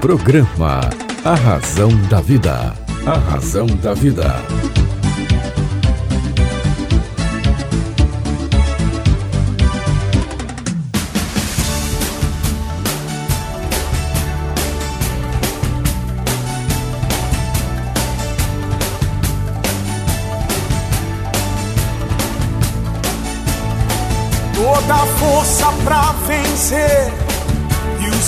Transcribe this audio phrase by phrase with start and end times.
[0.00, 0.80] Programa
[1.24, 2.74] A Razão da Vida.
[3.06, 4.36] A Razão da Vida.
[24.54, 27.25] Toda força pra vencer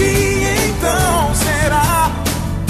[0.00, 2.10] E um dia então será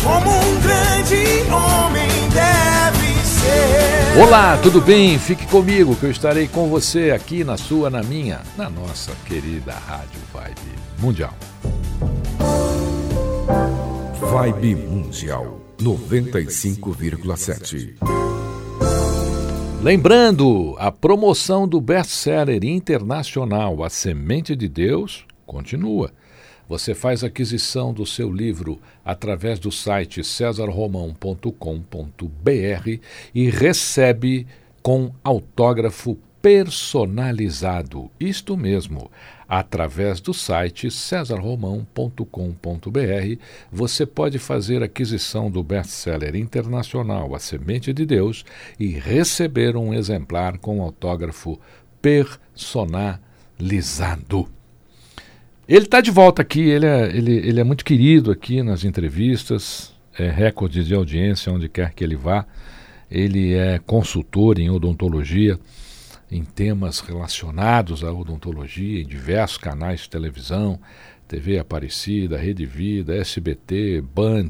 [0.02, 4.18] como um grande homem deve ser.
[4.20, 5.16] Olá, tudo bem?
[5.18, 9.72] Fique comigo que eu estarei com você aqui na sua, na minha, na nossa querida
[9.72, 11.32] Rádio Vibe Mundial.
[14.20, 17.94] Vibe Mundial 95,7.
[19.83, 26.12] Lembrando, a promoção do best-seller internacional A Semente de Deus continua.
[26.70, 33.00] Você faz aquisição do seu livro através do site cesarromão.com.br
[33.34, 34.46] e recebe
[34.80, 38.08] com autógrafo personalizado.
[38.20, 39.10] Isto mesmo,
[39.48, 48.44] através do site cesarromão.com.br, você pode fazer aquisição do best-seller internacional A Semente de Deus
[48.78, 51.58] e receber um exemplar com autógrafo
[52.00, 54.59] personalizado.
[55.70, 59.94] Ele está de volta aqui, ele é, ele, ele é muito querido aqui nas entrevistas,
[60.18, 62.45] é recorde de audiência onde quer que ele vá.
[63.08, 65.61] Ele é consultor em odontologia,
[66.28, 70.77] em temas relacionados à odontologia, em diversos canais de televisão,
[71.28, 74.48] TV Aparecida, Rede Vida, SBT, Band.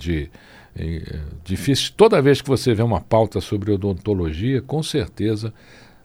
[0.75, 5.53] É difícil, toda vez que você vê uma pauta sobre odontologia, com certeza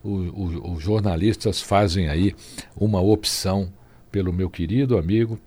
[0.03, 2.35] os jornalistas fazem aí
[2.75, 3.71] uma opção
[4.15, 5.37] pelo meu querido amigo,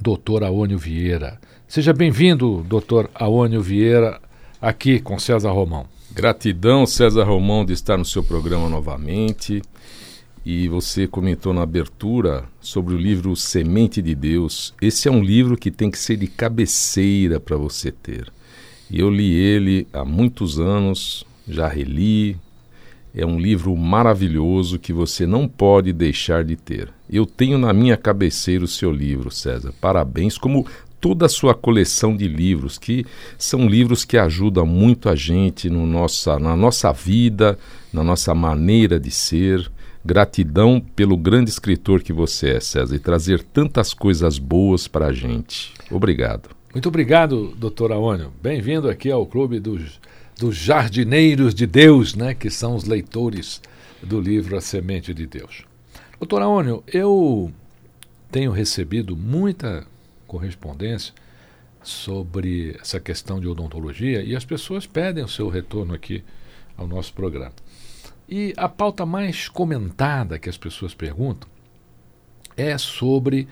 [0.00, 1.40] doutor Aônio Vieira.
[1.66, 4.20] Seja bem-vindo, doutor Aônio Vieira,
[4.62, 5.84] aqui com César Romão.
[6.12, 9.60] Gratidão, César Romão, de estar no seu programa novamente.
[10.46, 14.72] E você comentou na abertura sobre o livro Semente de Deus.
[14.80, 18.32] Esse é um livro que tem que ser de cabeceira para você ter.
[18.88, 22.36] Eu li ele há muitos anos, já reli.
[23.16, 26.88] É um livro maravilhoso que você não pode deixar de ter.
[27.08, 29.72] Eu tenho na minha cabeceira o seu livro, César.
[29.80, 30.66] Parabéns, como
[31.00, 33.06] toda a sua coleção de livros, que
[33.38, 37.56] são livros que ajudam muito a gente no nossa, na nossa vida,
[37.92, 39.70] na nossa maneira de ser.
[40.04, 45.12] Gratidão pelo grande escritor que você é, César, e trazer tantas coisas boas para a
[45.12, 45.72] gente.
[45.90, 46.50] Obrigado.
[46.74, 48.32] Muito obrigado, doutor Aônio.
[48.42, 50.00] Bem-vindo aqui ao Clube dos,
[50.38, 53.60] dos Jardineiros de Deus, né, que são os leitores
[54.02, 55.64] do livro A Semente de Deus.
[56.18, 57.52] Doutor Aônio, eu
[58.30, 59.86] tenho recebido muita
[60.26, 61.14] correspondência
[61.82, 66.24] sobre essa questão de odontologia e as pessoas pedem o seu retorno aqui
[66.76, 67.52] ao nosso programa.
[68.28, 71.48] E a pauta mais comentada que as pessoas perguntam
[72.56, 73.46] é sobre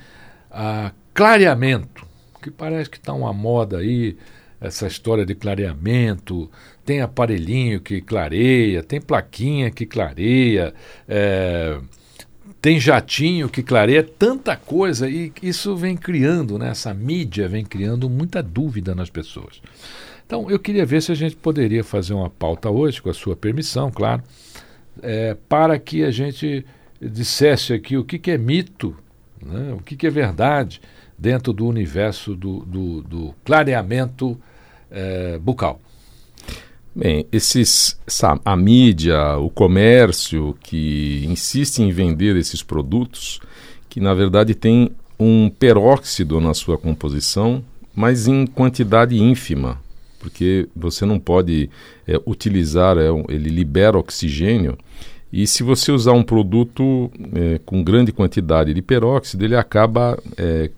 [0.50, 2.06] a clareamento,
[2.42, 4.16] que parece que está uma moda aí,
[4.62, 6.48] essa história de clareamento,
[6.84, 10.72] tem aparelhinho que clareia, tem plaquinha que clareia,
[11.08, 11.78] é,
[12.60, 18.08] tem jatinho que clareia, tanta coisa, e isso vem criando, né, essa mídia vem criando
[18.08, 19.60] muita dúvida nas pessoas.
[20.24, 23.34] Então, eu queria ver se a gente poderia fazer uma pauta hoje, com a sua
[23.34, 24.22] permissão, claro,
[25.02, 26.64] é, para que a gente
[27.00, 28.96] dissesse aqui o que, que é mito,
[29.44, 30.80] né, o que, que é verdade
[31.18, 34.40] dentro do universo do, do, do clareamento
[34.92, 35.80] é, bucal.
[36.94, 43.40] Bem, esses, essa, a mídia, o comércio que insiste em vender esses produtos,
[43.88, 49.80] que na verdade tem um peróxido na sua composição, mas em quantidade ínfima,
[50.18, 51.70] porque você não pode
[52.06, 54.76] é, utilizar, é, ele libera oxigênio,
[55.32, 60.70] e se você usar um produto é, com grande quantidade de peróxido, ele acaba é,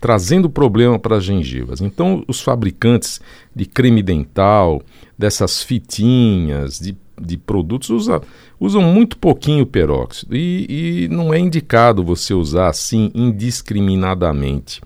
[0.00, 1.80] trazendo problema para as gengivas.
[1.80, 3.20] Então, os fabricantes
[3.54, 4.82] de creme dental,
[5.18, 8.22] dessas fitinhas, de de produtos usa,
[8.58, 14.80] usam muito pouquinho peróxido e, e não é indicado você usar assim indiscriminadamente.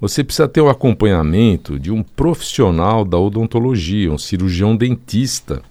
[0.00, 5.62] Você precisa ter o acompanhamento de um profissional da odontologia, um cirurgião dentista,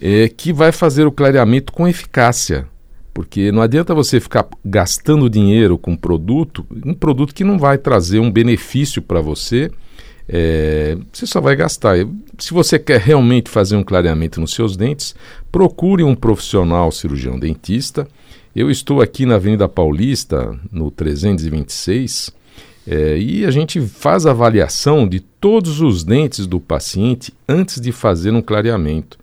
[0.00, 2.66] é, que vai fazer o clareamento com eficácia.
[3.12, 8.20] Porque não adianta você ficar gastando dinheiro com produto, um produto que não vai trazer
[8.20, 9.70] um benefício para você
[10.28, 11.96] é, você só vai gastar.
[12.38, 15.14] Se você quer realmente fazer um clareamento nos seus dentes,
[15.50, 18.06] procure um profissional cirurgião dentista.
[18.54, 22.30] Eu estou aqui na Avenida Paulista, no 326,
[22.86, 28.32] é, e a gente faz avaliação de todos os dentes do paciente antes de fazer
[28.32, 29.18] um clareamento.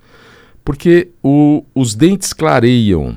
[0.66, 3.16] Porque o, os dentes clareiam,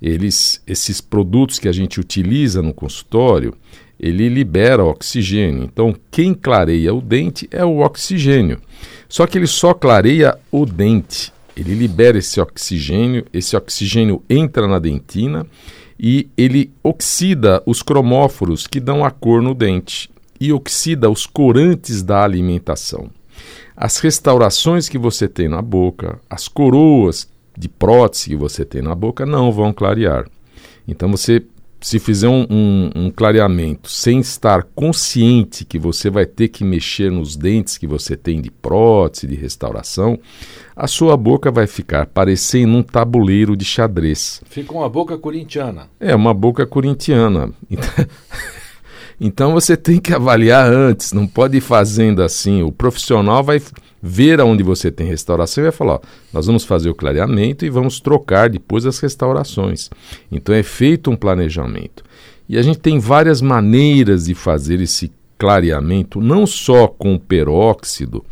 [0.00, 3.54] eles, esses produtos que a gente utiliza no consultório,
[3.98, 5.64] ele libera oxigênio.
[5.64, 8.58] Então, quem clareia o dente é o oxigênio.
[9.10, 11.30] Só que ele só clareia o dente.
[11.54, 15.46] Ele libera esse oxigênio, esse oxigênio entra na dentina
[15.98, 20.08] e ele oxida os cromóforos que dão a cor no dente
[20.40, 23.10] e oxida os corantes da alimentação.
[23.82, 28.94] As restaurações que você tem na boca, as coroas de prótese que você tem na
[28.94, 30.26] boca não vão clarear.
[30.86, 31.42] Então você
[31.80, 37.10] se fizer um, um, um, clareamento sem estar consciente que você vai ter que mexer
[37.10, 40.18] nos dentes que você tem de prótese, de restauração,
[40.76, 44.42] a sua boca vai ficar parecendo um tabuleiro de xadrez.
[44.44, 45.88] Fica uma boca corintiana.
[45.98, 47.50] É, uma boca corintiana.
[47.70, 47.88] Então,
[49.20, 52.62] então você tem que avaliar antes, não pode ir fazendo assim.
[52.62, 53.60] O profissional vai
[54.02, 56.00] ver aonde você tem restauração e vai falar: ó,
[56.32, 59.90] nós vamos fazer o clareamento e vamos trocar depois as restaurações.
[60.32, 62.02] Então é feito um planejamento.
[62.48, 68.24] E a gente tem várias maneiras de fazer esse clareamento, não só com peróxido,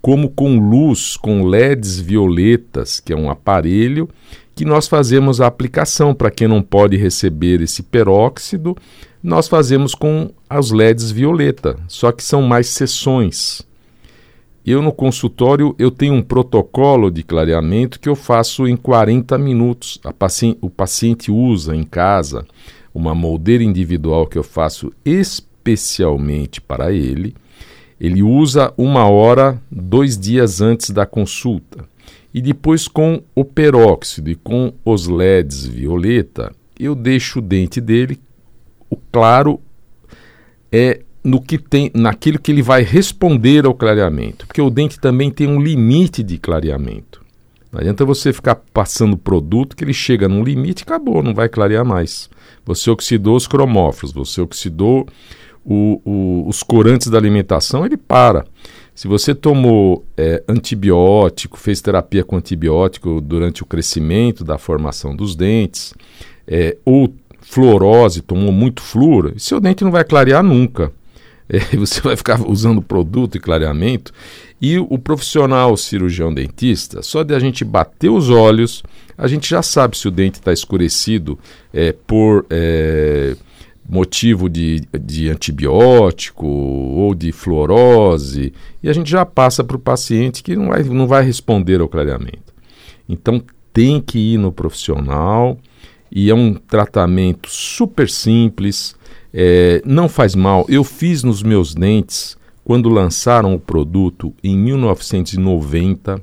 [0.00, 4.08] como com luz, com LEDs violetas, que é um aparelho
[4.54, 8.76] que nós fazemos a aplicação para quem não pode receber esse peróxido,
[9.22, 13.62] nós fazemos com as LEDs violeta, só que são mais sessões.
[14.64, 20.00] Eu no consultório eu tenho um protocolo de clareamento que eu faço em 40 minutos.
[20.18, 22.46] Paci o paciente usa em casa
[22.94, 27.34] uma moldeira individual que eu faço especialmente para ele.
[28.00, 31.84] Ele usa uma hora, dois dias antes da consulta.
[32.34, 38.18] E depois com o peróxido e com os LEDs violeta, eu deixo o dente dele,
[38.92, 39.58] o claro
[40.70, 45.30] é no que tem, naquilo que ele vai responder ao clareamento, porque o dente também
[45.30, 47.22] tem um limite de clareamento.
[47.70, 51.48] Não adianta você ficar passando produto que ele chega num limite e acabou, não vai
[51.48, 52.28] clarear mais.
[52.66, 55.06] Você oxidou os cromóforos, você oxidou
[55.64, 58.44] o, o, os corantes da alimentação, ele para.
[58.94, 65.34] Se você tomou é, antibiótico, fez terapia com antibiótico durante o crescimento da formação dos
[65.34, 65.94] dentes,
[66.46, 67.08] é, ou
[67.42, 70.90] fluorose, tomou muito flúor, seu dente não vai clarear nunca
[71.52, 74.12] é, você vai ficar usando produto e clareamento.
[74.60, 78.82] E o profissional cirurgião dentista, só de a gente bater os olhos,
[79.18, 81.36] a gente já sabe se o dente está escurecido
[81.74, 83.34] é, por é,
[83.88, 90.44] motivo de, de antibiótico ou de fluorose, e a gente já passa para o paciente
[90.44, 92.54] que não vai, não vai responder ao clareamento.
[93.08, 93.42] Então
[93.72, 95.58] tem que ir no profissional
[96.12, 98.94] e é um tratamento super simples
[99.32, 100.66] é, não faz mal.
[100.68, 106.22] Eu fiz nos meus dentes quando lançaram o produto em 1990,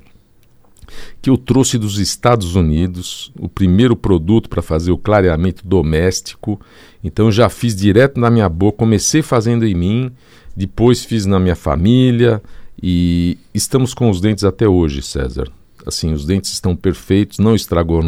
[1.20, 6.60] que eu trouxe dos Estados Unidos, o primeiro produto para fazer o clareamento doméstico.
[7.02, 10.10] Então já fiz direto na minha boca, comecei fazendo em mim,
[10.56, 12.42] depois fiz na minha família
[12.82, 15.48] e estamos com os dentes até hoje, César.
[15.84, 18.02] Assim, os dentes estão perfeitos, não estragou.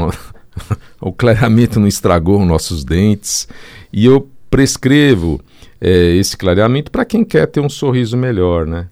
[1.00, 3.48] o clareamento não estragou nossos dentes.
[3.92, 5.40] E eu prescrevo
[5.80, 8.88] é, esse clareamento para quem quer ter um sorriso melhor, né?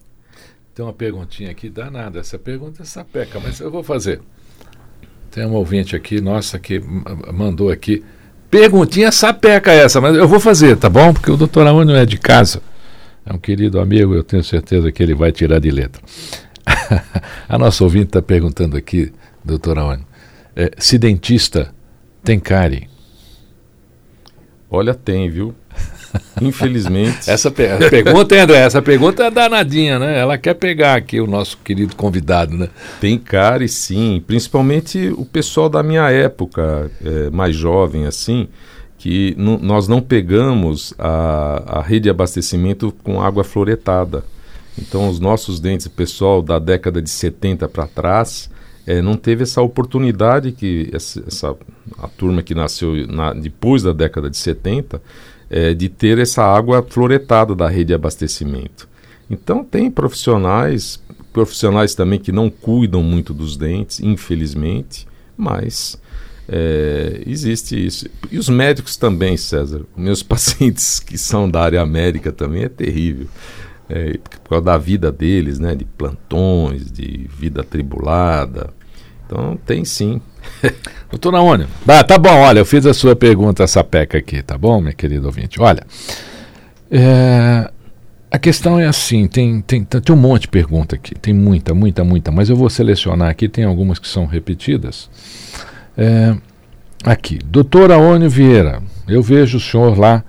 [0.73, 2.19] Tem uma perguntinha aqui, danada.
[2.19, 4.21] Essa pergunta é sapeca, mas eu vou fazer.
[5.29, 6.81] Tem um ouvinte aqui, nossa, que
[7.33, 8.03] mandou aqui.
[8.49, 11.13] Perguntinha sapeca essa, mas eu vou fazer, tá bom?
[11.13, 12.61] Porque o doutor Aônio é de casa.
[13.25, 16.01] É um querido amigo, eu tenho certeza que ele vai tirar de letra.
[17.47, 19.13] A nossa ouvinte está perguntando aqui,
[19.43, 20.05] doutor Aônio,
[20.55, 21.73] é, se dentista
[22.23, 22.89] tem cárie.
[24.69, 25.53] Olha, tem, viu?
[26.41, 27.17] Infelizmente.
[27.29, 30.19] essa per pergunta, André, essa pergunta é danadinha, né?
[30.19, 32.69] Ela quer pegar aqui o nosso querido convidado, né?
[32.99, 38.47] Tem cara e sim, principalmente o pessoal da minha época, é, mais jovem assim,
[38.97, 44.23] que nós não pegamos a, a rede de abastecimento com água floretada.
[44.77, 48.47] Então, os nossos dentes, pessoal da década de 70 para trás,
[48.85, 51.55] é, não teve essa oportunidade que essa, essa
[51.97, 55.01] a turma que nasceu na, depois da década de 70
[55.49, 58.87] é, de ter essa água floretada da rede de abastecimento.
[59.29, 65.07] Então tem profissionais, profissionais também que não cuidam muito dos dentes, infelizmente,
[65.37, 65.99] mas
[66.47, 68.07] é, existe isso.
[68.31, 69.83] E os médicos também, César.
[69.95, 73.27] Meus pacientes que são da área médica também é terrível.
[73.93, 75.75] É, por causa da vida deles, né?
[75.75, 78.69] De plantões, de vida atribulada.
[79.25, 80.21] Então tem sim.
[81.11, 84.57] Doutor Naônio, ah, tá bom, olha, eu fiz a sua pergunta, essa peca aqui, tá
[84.57, 85.61] bom, minha querida ouvinte?
[85.61, 85.85] Olha,
[86.89, 87.69] é,
[88.31, 92.03] a questão é assim, tem, tem, tem um monte de pergunta aqui, tem muita, muita,
[92.03, 95.09] muita, mas eu vou selecionar aqui, tem algumas que são repetidas.
[95.97, 96.35] É,
[97.03, 100.23] aqui, doutora Aônio Vieira, eu vejo o senhor lá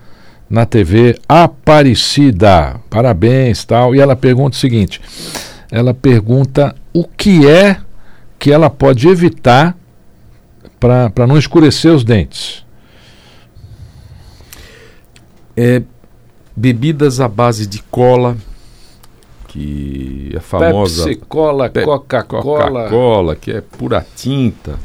[0.52, 5.00] na TV Aparecida, parabéns tal, e ela pergunta o seguinte,
[5.70, 7.78] ela pergunta o que é
[8.38, 9.74] que ela pode evitar
[10.78, 12.66] para não escurecer os dentes.
[15.56, 15.80] É,
[16.54, 18.36] bebidas à base de cola,
[19.48, 21.04] que é famosa.
[21.04, 22.42] Pepsi, cola, Coca-Cola.
[22.42, 24.78] Coca-Cola, que é pura tinta.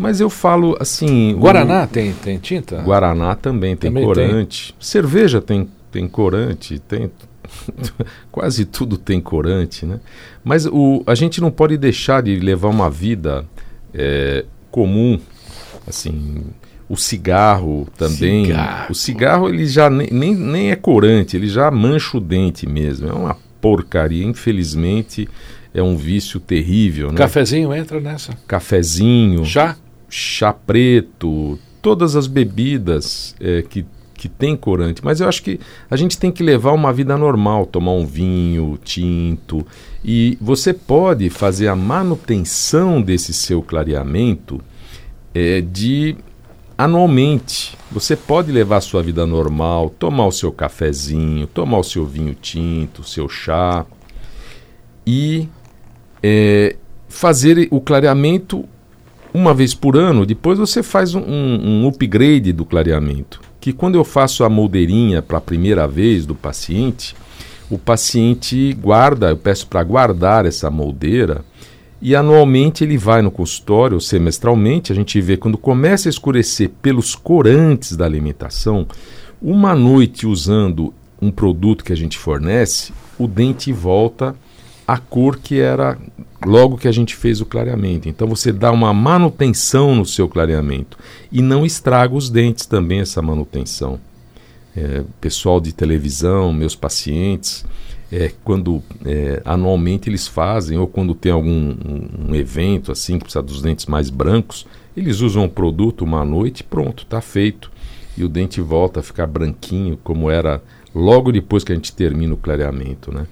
[0.00, 1.36] Mas eu falo assim.
[1.36, 1.86] Guaraná o...
[1.86, 2.80] tem, tem tinta?
[2.80, 4.72] Guaraná também tem também corante.
[4.72, 4.76] Tem.
[4.80, 7.10] Cerveja tem, tem corante, tem.
[8.32, 10.00] Quase tudo tem corante, né?
[10.42, 13.44] Mas o, a gente não pode deixar de levar uma vida
[13.92, 15.20] é, comum,
[15.86, 16.44] assim,
[16.88, 18.46] o cigarro também.
[18.46, 18.86] Cigarro.
[18.90, 23.06] O cigarro ele já nem, nem, nem é corante, ele já mancha o dente mesmo.
[23.06, 24.24] É uma porcaria.
[24.24, 25.28] Infelizmente,
[25.74, 27.12] é um vício terrível.
[27.12, 27.18] Né?
[27.18, 28.32] Cafezinho entra nessa?
[28.46, 29.44] Cafezinho.
[29.44, 29.76] Chá?
[30.10, 31.58] Chá preto.
[31.80, 35.02] Todas as bebidas é, que, que tem corante.
[35.02, 35.58] Mas eu acho que
[35.90, 39.66] a gente tem que levar uma vida normal, tomar um vinho tinto.
[40.04, 44.60] E você pode fazer a manutenção desse seu clareamento
[45.32, 46.16] é, de
[46.76, 47.76] anualmente.
[47.92, 52.34] Você pode levar a sua vida normal, tomar o seu cafezinho, tomar o seu vinho
[52.34, 53.84] tinto, o seu chá
[55.06, 55.48] e
[56.22, 56.76] é,
[57.08, 58.66] fazer o clareamento
[59.32, 60.26] uma vez por ano.
[60.26, 63.40] Depois você faz um, um upgrade do clareamento.
[63.60, 67.14] Que quando eu faço a moldeirinha para a primeira vez do paciente,
[67.70, 71.44] o paciente guarda, eu peço para guardar essa moldeira
[72.02, 77.14] e anualmente ele vai no consultório, semestralmente, a gente vê quando começa a escurecer pelos
[77.14, 78.86] corantes da alimentação,
[79.40, 84.34] uma noite usando um produto que a gente fornece, o dente volta
[84.88, 85.98] à cor que era
[86.44, 88.08] logo que a gente fez o clareamento.
[88.08, 90.98] Então você dá uma manutenção no seu clareamento
[91.30, 93.98] e não estraga os dentes também essa manutenção.
[94.76, 97.64] É, pessoal de televisão, meus pacientes,
[98.12, 103.24] é, quando é, anualmente eles fazem, ou quando tem algum um, um evento assim, que
[103.24, 104.66] precisa dos dentes mais brancos,
[104.96, 107.70] eles usam o produto uma noite pronto, está feito.
[108.16, 110.60] E o dente volta a ficar branquinho, como era
[110.94, 113.12] logo depois que a gente termina o clareamento.
[113.12, 113.26] Né?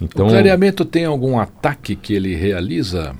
[0.00, 3.14] Então, o clareamento tem algum ataque que ele realiza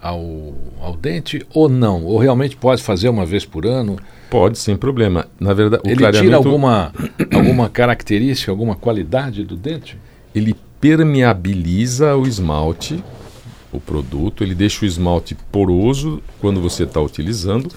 [0.00, 2.04] ao, ao dente ou não?
[2.04, 3.98] Ou realmente pode fazer uma vez por ano?
[4.30, 5.26] Pode, sem problema.
[5.38, 6.24] Na verdade, o ele clareamento...
[6.24, 6.92] tira alguma,
[7.32, 9.98] alguma característica, alguma qualidade do dente?
[10.34, 13.02] ele permeabiliza o esmalte,
[13.72, 17.70] o produto, ele deixa o esmalte poroso quando você está utilizando,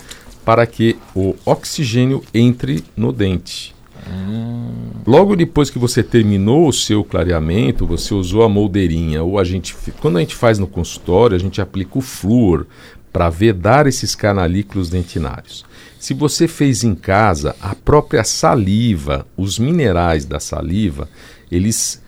[0.43, 3.74] para que o oxigênio entre no dente.
[5.05, 9.75] Logo depois que você terminou o seu clareamento, você usou a moldeirinha, ou a gente,
[10.01, 12.65] quando a gente faz no consultório, a gente aplica o flúor
[13.13, 15.63] para vedar esses canalículos dentinários.
[15.99, 21.07] Se você fez em casa, a própria saliva, os minerais da saliva,
[21.51, 22.03] eles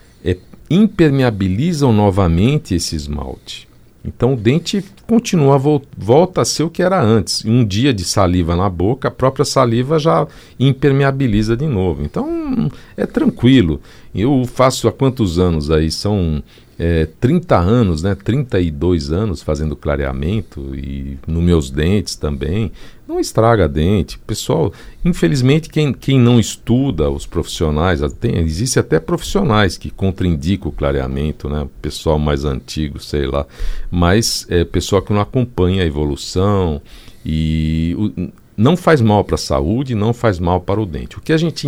[0.70, 3.67] impermeabilizam novamente esse esmalte.
[4.08, 5.58] Então o dente continua
[5.98, 7.44] volta a ser o que era antes.
[7.44, 10.26] Um dia de saliva na boca, a própria saliva já
[10.58, 12.04] impermeabiliza de novo.
[12.04, 13.82] Então é tranquilo.
[14.14, 15.92] Eu faço há quantos anos aí?
[15.92, 16.44] São
[16.80, 22.72] é, 30 anos, né, 32 anos fazendo clareamento e nos meus dentes também,
[23.08, 24.20] não estraga dente.
[24.20, 24.72] Pessoal,
[25.04, 31.50] infelizmente, quem, quem não estuda, os profissionais, tem, existe até profissionais que contraindicam o clareamento,
[31.50, 33.46] né, pessoal mais antigo, sei lá,
[33.90, 36.80] mas é pessoal que não acompanha a evolução
[37.26, 41.18] e o, não faz mal para a saúde, não faz mal para o dente.
[41.18, 41.68] O que a gente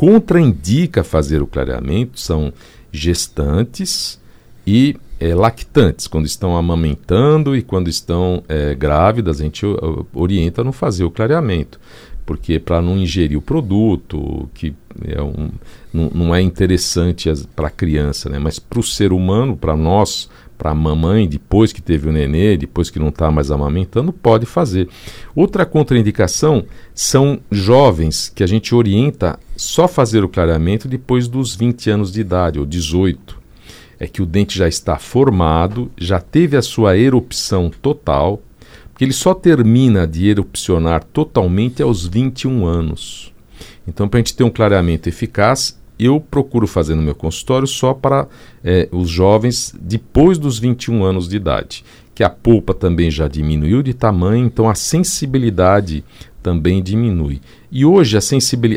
[0.00, 2.54] contraindica fazer o clareamento são
[2.90, 4.18] gestantes,
[4.66, 9.66] e é, lactantes, quando estão amamentando e quando estão é, grávidas, a gente
[10.14, 11.78] orienta a não fazer o clareamento,
[12.24, 14.74] porque para não ingerir o produto, que
[15.06, 15.50] é um,
[15.92, 18.38] não, não é interessante para a criança, né?
[18.38, 20.30] mas para o ser humano, para nós,
[20.60, 24.44] para a mamãe depois que teve o nenê, depois que não está mais amamentando, pode
[24.44, 24.90] fazer.
[25.34, 31.88] Outra contraindicação são jovens que a gente orienta só fazer o clareamento depois dos 20
[31.88, 33.40] anos de idade, ou 18.
[33.98, 38.42] É que o dente já está formado, já teve a sua erupção total,
[38.92, 43.32] porque ele só termina de erupcionar totalmente aos 21 anos.
[43.88, 47.92] Então, para a gente ter um clareamento eficaz, eu procuro fazer no meu consultório só
[47.92, 48.26] para
[48.64, 53.82] é, os jovens depois dos 21 anos de idade, que a polpa também já diminuiu
[53.82, 56.04] de tamanho, então a sensibilidade
[56.42, 57.40] também diminui.
[57.70, 58.20] E hoje a,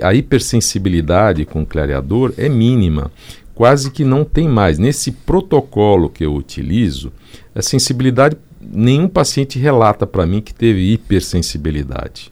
[0.08, 3.12] a hipersensibilidade com o clareador é mínima,
[3.56, 4.77] quase que não tem mais.
[4.77, 7.12] Nesse protocolo que eu utilizo,
[7.56, 12.32] a sensibilidade, nenhum paciente relata para mim que teve hipersensibilidade,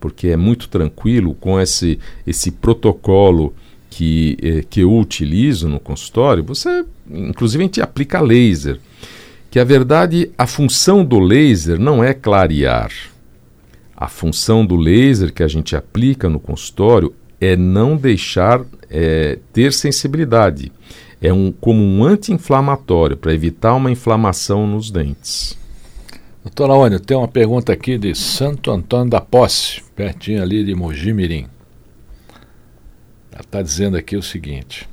[0.00, 3.54] porque é muito tranquilo com esse, esse protocolo
[3.92, 8.80] que, eh, que eu utilizo no consultório, você, inclusive, a gente aplica laser.
[9.50, 12.90] Que a verdade, a função do laser não é clarear.
[13.94, 19.74] A função do laser que a gente aplica no consultório é não deixar é, ter
[19.74, 20.72] sensibilidade.
[21.20, 25.58] É um, como um anti-inflamatório para evitar uma inflamação nos dentes.
[26.42, 31.12] Doutor Aônio, tem uma pergunta aqui de Santo Antônio da Posse, pertinho ali de Mogi
[31.12, 31.46] Mirim.
[33.32, 34.88] Ela está dizendo aqui o seguinte.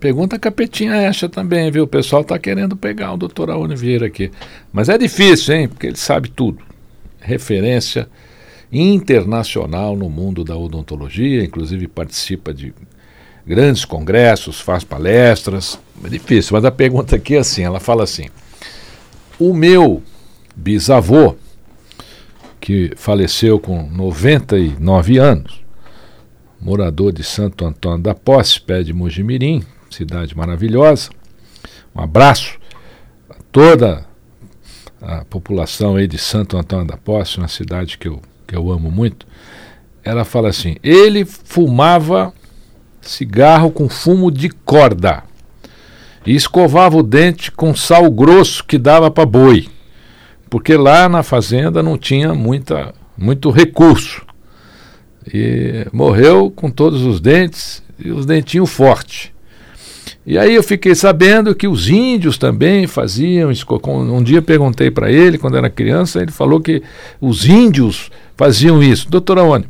[0.00, 1.84] Pergunta capetinha essa também, viu?
[1.84, 4.30] O pessoal está querendo pegar o doutor Aone Vieira aqui.
[4.72, 5.68] Mas é difícil, hein?
[5.68, 6.62] Porque ele sabe tudo.
[7.20, 8.08] Referência
[8.72, 12.72] internacional no mundo da odontologia, inclusive participa de
[13.46, 15.78] grandes congressos, faz palestras.
[16.02, 18.28] É difícil, mas a pergunta aqui é assim: ela fala assim.
[19.38, 20.02] O meu
[20.56, 21.36] bisavô,
[22.60, 25.60] que faleceu com 99 anos,
[26.60, 31.10] morador de Santo Antônio da Posse, pé de Mojimirim, cidade maravilhosa.
[31.94, 32.58] Um abraço
[33.30, 34.06] a toda
[35.00, 38.90] a população aí de Santo Antônio da Posse, uma cidade que eu, que eu amo
[38.90, 39.26] muito.
[40.04, 42.32] Ela fala assim: ele fumava
[43.00, 45.24] cigarro com fumo de corda
[46.26, 49.68] e escovava o dente com sal grosso que dava para boi,
[50.50, 54.29] porque lá na fazenda não tinha muita, muito recurso.
[55.32, 59.30] E morreu com todos os dentes e os dentinhos fortes.
[60.26, 63.50] E aí eu fiquei sabendo que os índios também faziam.
[63.86, 66.82] Um dia perguntei para ele, quando era criança, ele falou que
[67.20, 69.08] os índios faziam isso.
[69.10, 69.66] Doutor Aone,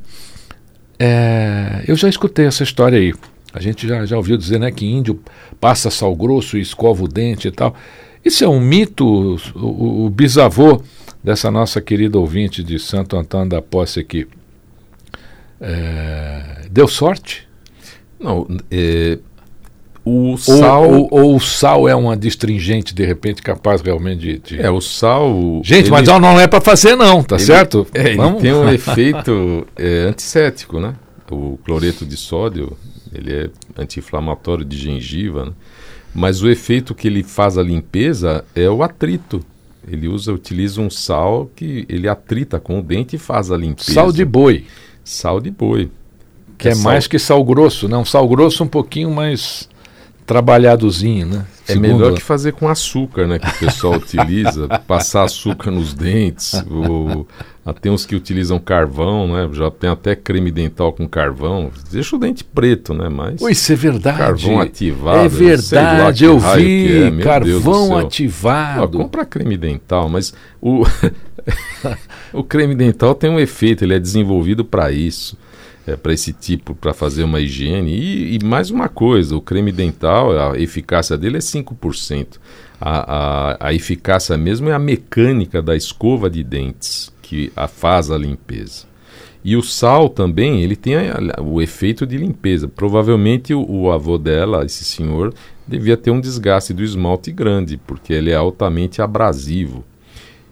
[0.99, 3.15] é, eu já escutei essa história aí.
[3.53, 5.21] A gente já, já ouviu dizer né, que índio
[5.61, 7.75] passa sal grosso e escova o dente e tal.
[8.25, 9.05] Isso é um mito?
[9.55, 10.83] O, o, o bisavô
[11.23, 14.27] dessa nossa querida ouvinte de Santo Antônio da Posse aqui
[15.61, 17.49] é, deu sorte?
[18.19, 19.19] Não, é,
[20.05, 20.91] o sal.
[20.91, 24.39] Ou, ou, ou, o sal é uma distringente, de repente, capaz realmente de.
[24.39, 24.61] de...
[24.61, 25.61] É, o sal.
[25.63, 27.87] Gente, ele, mas não é para fazer, não, tá ele, certo?
[27.95, 30.95] É, ele tem um efeito é, antisséptico, né?
[31.31, 32.77] O cloreto de sódio,
[33.15, 35.53] ele é anti-inflamatório de gengiva, né?
[36.13, 39.41] Mas o efeito que ele faz a limpeza é o atrito.
[39.87, 43.93] Ele usa, utiliza um sal que ele atrita com o dente e faz a limpeza.
[43.93, 44.65] Sal de boi.
[45.11, 45.91] Sal de boi.
[46.57, 48.05] Que é, é mais que sal grosso, não?
[48.05, 49.69] Sal grosso um pouquinho mais
[50.31, 51.45] trabalhadozinho, né?
[51.67, 51.89] É Segundo...
[51.89, 53.41] melhor que fazer com açúcar, né?
[53.41, 56.55] Que o pessoal utiliza, passar açúcar nos dentes.
[56.71, 57.27] Ou...
[57.81, 59.51] Tem uns que utilizam carvão, né?
[59.53, 61.73] Já tem até creme dental com carvão.
[61.91, 63.09] Deixa o dente preto, né?
[63.09, 63.43] Mas.
[63.43, 64.19] Ui, isso é verdade.
[64.19, 65.19] Carvão ativado.
[65.19, 67.03] É verdade, eu vi.
[67.03, 67.23] É.
[67.23, 68.99] Carvão ativado.
[68.99, 70.85] Ó, compra creme dental, mas o.
[72.33, 75.37] o creme dental tem um efeito, ele é desenvolvido para isso,
[75.87, 77.93] é, para esse tipo, para fazer uma higiene.
[77.93, 82.39] E, e, mais uma coisa, o creme dental, a eficácia dele é 5%.
[82.81, 83.15] A,
[83.61, 88.19] a, a eficácia mesmo é a mecânica da escova de dentes que a faz a
[88.19, 88.91] limpeza.
[89.43, 92.69] E o sal também, ele tem a, o efeito de limpeza.
[92.69, 95.33] Provavelmente o, o, avô dela, esse senhor,
[95.67, 99.85] devia ter um desgaste do esmalte grande, porque ele é altamente abrasivo.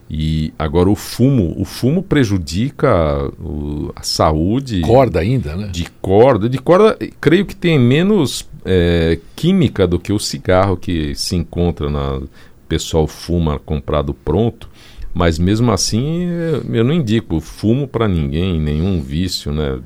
[0.09, 4.81] E agora o fumo, o fumo prejudica o, a saúde.
[4.81, 5.67] Corda ainda, né?
[5.71, 6.49] De corda.
[6.49, 11.89] De corda, creio que tem menos é, química do que o cigarro que se encontra
[11.89, 12.17] na.
[12.17, 12.29] O
[12.67, 14.67] pessoal fuma comprado pronto.
[15.13, 16.27] Mas mesmo assim,
[16.71, 19.79] eu não indico fumo para ninguém, nenhum vício, né?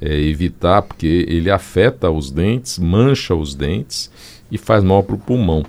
[0.00, 4.10] É, evitar, porque ele afeta os dentes, mancha os dentes
[4.50, 5.64] e faz mal para o pulmão.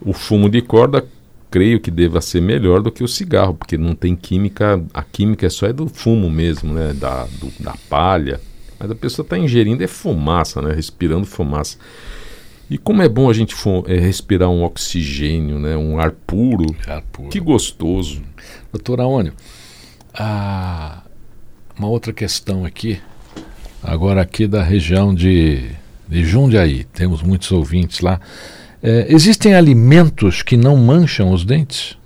[0.00, 1.04] O fumo de corda
[1.50, 5.46] creio que deva ser melhor do que o cigarro, porque não tem química, a química
[5.46, 6.92] é só é do fumo mesmo, né?
[6.92, 8.40] Da, do, da palha.
[8.78, 10.72] Mas a pessoa está ingerindo é fumaça, né?
[10.72, 11.78] Respirando fumaça.
[12.70, 13.54] E como é bom a gente
[13.86, 15.74] é, respirar um oxigênio, né?
[15.76, 16.66] um ar puro.
[16.86, 17.30] Ar puro.
[17.30, 18.22] Que gostoso.
[18.70, 19.32] Doutor Aônio,
[20.12, 21.02] ah,
[21.78, 23.00] uma outra questão aqui,
[23.82, 25.70] agora aqui da região de,
[26.06, 28.20] de Jundiaí, temos muitos ouvintes lá.
[28.82, 31.96] É, existem alimentos que não mancham os dentes?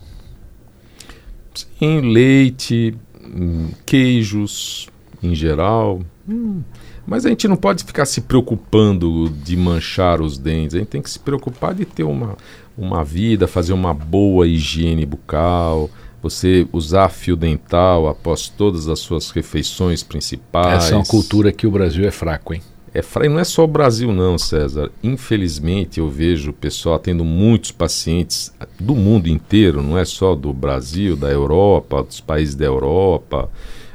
[1.54, 4.88] Sim, leite, hum, queijos
[5.22, 6.00] em geral.
[6.28, 6.62] Hum,
[7.06, 10.74] mas a gente não pode ficar se preocupando de manchar os dentes.
[10.74, 12.36] A gente tem que se preocupar de ter uma,
[12.76, 15.90] uma vida, fazer uma boa higiene bucal,
[16.22, 20.84] você usar fio dental após todas as suas refeições principais.
[20.84, 22.62] Essa é uma cultura que o Brasil é fraco, hein?
[22.94, 23.28] É.
[23.28, 24.90] Não é só o Brasil, não, César.
[25.02, 30.52] Infelizmente, eu vejo o pessoal tendo muitos pacientes do mundo inteiro, não é só do
[30.52, 33.50] Brasil, da Europa, dos países da Europa,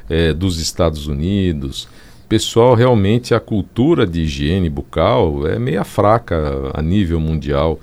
[0.09, 1.87] é, dos Estados Unidos
[2.27, 7.79] pessoal realmente a cultura de higiene bucal é meia fraca a nível mundial.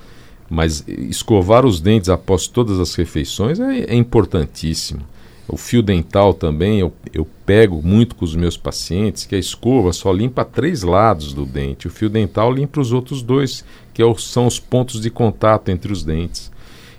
[0.47, 5.01] Mas escovar os dentes após todas as refeições é, é importantíssimo.
[5.47, 9.93] O fio dental também, eu, eu pego muito com os meus pacientes, que a escova
[9.93, 11.87] só limpa três lados do dente.
[11.87, 15.93] O fio dental limpa os outros dois, que é são os pontos de contato entre
[15.93, 16.51] os dentes.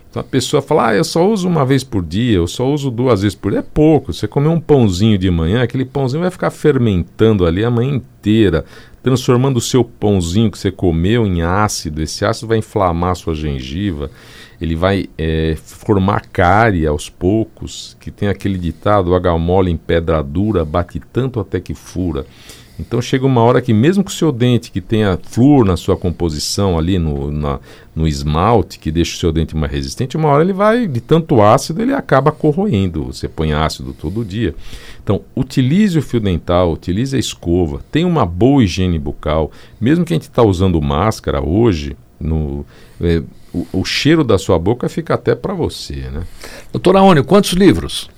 [0.09, 2.89] Então a pessoa fala, ah, eu só uso uma vez por dia, eu só uso
[2.89, 3.59] duas vezes por dia.
[3.59, 4.13] É pouco.
[4.13, 8.65] Você comer um pãozinho de manhã, aquele pãozinho vai ficar fermentando ali a manhã inteira,
[9.03, 12.01] transformando o seu pãozinho que você comeu em ácido.
[12.01, 14.09] Esse ácido vai inflamar a sua gengiva,
[14.59, 20.23] ele vai é, formar cárie aos poucos, que tem aquele ditado, água mole em pedra
[20.23, 22.25] dura, bate tanto até que fura.
[22.79, 25.97] Então chega uma hora que mesmo que o seu dente que tenha flúor na sua
[25.97, 27.59] composição ali no, na,
[27.95, 31.41] no esmalte, que deixa o seu dente mais resistente, uma hora ele vai, de tanto
[31.41, 33.05] ácido, ele acaba corroendo.
[33.05, 34.53] Você põe ácido todo dia.
[35.03, 39.51] Então, utilize o fio dental, utilize a escova, tenha uma boa higiene bucal.
[39.79, 42.65] Mesmo que a gente está usando máscara hoje, no,
[43.01, 46.23] é, o, o, cheiro da sua boca fica até para você, né?
[46.71, 48.09] Doutor Aônio, quantos livros?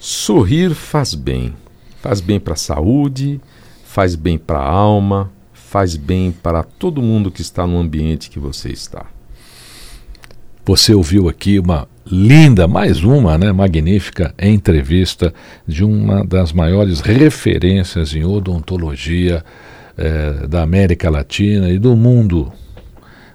[0.00, 1.54] Sorrir faz bem.
[2.00, 3.40] Faz bem para a saúde,
[3.84, 8.38] faz bem para a alma, faz bem para todo mundo que está no ambiente que
[8.38, 9.06] você está.
[10.64, 15.34] Você ouviu aqui uma linda, mais uma, né, magnífica entrevista
[15.66, 19.44] de uma das maiores referências em odontologia
[19.96, 22.52] eh, da América Latina e do mundo,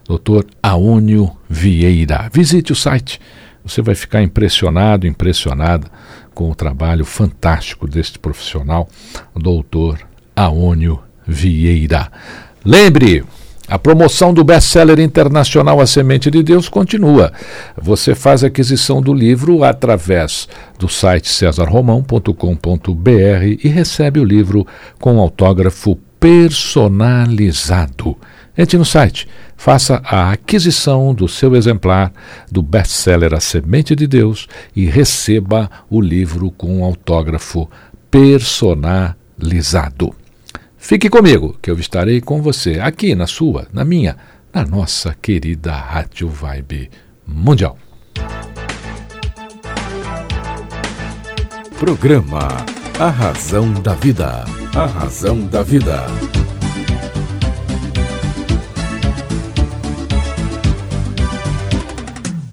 [0.08, 0.46] Dr.
[0.62, 2.30] Aônio Vieira.
[2.32, 3.20] Visite o site,
[3.64, 5.88] você vai ficar impressionado, impressionada
[6.34, 8.88] com o trabalho fantástico deste profissional,
[9.36, 10.00] doutor
[10.36, 12.12] Aônio Vieira.
[12.66, 13.24] Lembre,
[13.68, 17.32] a promoção do best-seller internacional A Semente de Deus continua.
[17.82, 23.10] Você faz aquisição do livro através do site cesarromão.com.br
[23.64, 24.68] e recebe o livro
[25.00, 28.18] com autógrafo personalizado.
[28.58, 29.28] Entre no site,
[29.64, 32.12] faça a aquisição do seu exemplar
[32.52, 37.70] do best-seller A Semente de Deus e receba o livro com autógrafo
[38.12, 40.14] personalizado.
[40.78, 44.18] Fique comigo, que eu estarei com você aqui na sua, na minha,
[44.54, 46.92] na nossa querida Rádio Vibe
[47.26, 47.78] Mundial.
[51.80, 52.50] Programa
[53.00, 54.44] A Razão da Vida.
[54.76, 56.06] A Razão da Vida.